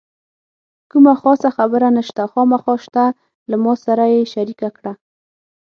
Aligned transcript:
کومه 0.91 1.13
خاصه 1.21 1.49
خبره 1.57 1.87
نشته، 1.97 2.23
خامخا 2.33 2.75
شته 2.83 3.03
له 3.49 3.55
ما 3.63 3.73
سره 3.85 4.03
یې 4.13 4.21
شریکه 4.33 4.69
کړه. 4.77 4.93